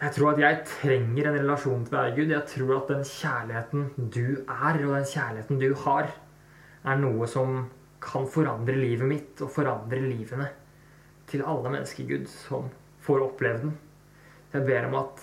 Jeg 0.00 0.14
tror 0.16 0.30
at 0.30 0.40
jeg 0.40 0.62
trenger 0.70 1.28
en 1.28 1.36
relasjon 1.42 1.84
til 1.84 1.98
deg, 1.98 2.16
Gud. 2.16 2.32
Jeg 2.32 2.48
tror 2.54 2.72
at 2.78 2.94
den 2.94 3.04
kjærligheten 3.04 4.08
du 4.16 4.24
er, 4.46 4.80
og 4.80 4.94
den 4.96 5.06
kjærligheten 5.12 5.60
du 5.60 5.68
har, 5.82 6.08
er 6.80 7.04
noe 7.04 7.28
som 7.28 7.60
kan 8.00 8.24
forandre 8.32 8.80
livet 8.80 9.12
mitt 9.12 9.44
og 9.44 9.52
forandre 9.58 10.00
livene 10.00 10.48
til 11.28 11.44
alle 11.44 11.76
mennesker, 11.76 12.08
Gud, 12.08 12.32
som 12.32 12.72
får 13.04 13.28
oppleve 13.28 13.66
den. 13.66 13.76
Jeg 14.56 14.64
ber 14.72 14.88
om 14.88 15.02
at 15.04 15.20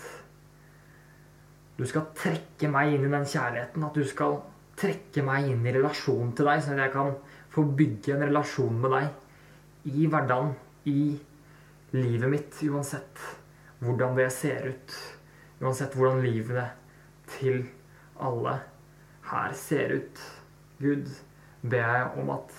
du 1.78 1.86
skal 1.86 2.10
trekke 2.18 2.70
meg 2.74 2.96
inn 2.96 3.06
i 3.06 3.12
den 3.14 3.28
kjærligheten. 3.30 3.86
At 3.86 3.98
du 3.98 4.06
skal 4.08 4.40
trekke 4.78 5.24
meg 5.26 5.50
inn 5.52 5.66
i 5.66 5.74
relasjonen 5.76 6.34
til 6.38 6.50
deg, 6.50 6.64
sånn 6.64 6.78
at 6.78 6.88
jeg 6.88 6.96
kan 6.96 7.14
få 7.54 7.66
bygge 7.78 8.16
en 8.16 8.26
relasjon 8.28 8.80
med 8.82 8.96
deg 8.96 9.94
i 9.94 10.08
hverdagen, 10.10 10.56
i 10.88 11.02
livet 11.96 12.32
mitt, 12.32 12.58
uansett 12.68 13.22
hvordan 13.84 14.18
det 14.18 14.28
ser 14.34 14.72
ut. 14.72 14.98
Uansett 15.62 15.96
hvordan 15.98 16.24
livet 16.26 16.74
til 17.38 17.64
alle 18.24 18.58
her 19.30 19.54
ser 19.58 19.94
ut. 20.00 20.24
Gud, 20.82 21.10
ber 21.62 21.84
jeg 21.84 22.10
om 22.22 22.34
at 22.36 22.54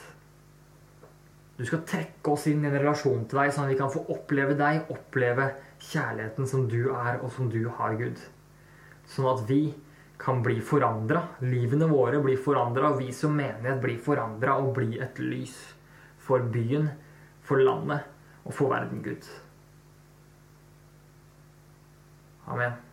du 1.59 1.65
skal 1.67 1.83
trekke 1.91 2.35
oss 2.35 2.47
inn 2.51 2.63
i 2.63 2.69
en 2.71 2.77
relasjon 2.79 3.25
til 3.27 3.41
deg, 3.41 3.53
sånn 3.55 3.67
at 3.67 3.73
vi 3.73 3.79
kan 3.81 3.91
få 3.91 4.05
oppleve 4.15 4.55
deg, 4.59 4.91
oppleve 4.95 5.49
kjærligheten 5.83 6.47
som 6.51 6.69
du 6.71 6.93
er, 6.93 7.19
og 7.19 7.33
som 7.35 7.51
du 7.51 7.65
har, 7.79 7.97
Gud. 7.99 8.21
Sånn 9.09 9.29
at 9.31 9.45
vi 9.49 9.63
kan 10.19 10.43
bli 10.45 10.59
forandra. 10.65 11.23
Livene 11.47 11.89
våre 11.91 12.21
blir 12.23 12.41
forandra, 12.43 12.93
og 12.93 13.03
vi 13.03 13.13
som 13.15 13.37
menighet 13.39 13.81
blir 13.83 14.01
forandra 14.03 14.59
og 14.63 14.75
blir 14.79 14.99
et 15.05 15.21
lys 15.23 15.55
for 16.29 16.45
byen, 16.53 16.91
for 17.47 17.63
landet 17.63 18.05
og 18.45 18.53
for 18.53 18.73
verden, 18.73 19.01
Gud. 19.05 19.25
Amen. 22.49 22.88